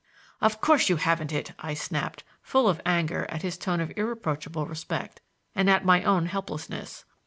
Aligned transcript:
"Of 0.41 0.61
course 0.61 0.89
you 0.89 0.95
haven't 0.95 1.31
it," 1.31 1.51
I 1.59 1.75
snapped, 1.75 2.23
full 2.41 2.67
of 2.67 2.81
anger 2.87 3.27
at 3.29 3.43
his 3.43 3.55
tone 3.55 3.79
of 3.79 3.91
irreproachable 3.95 4.65
respect, 4.65 5.21
and 5.53 5.69
at 5.69 5.85
my 5.85 6.01
own 6.03 6.25
helplessness. 6.25 7.05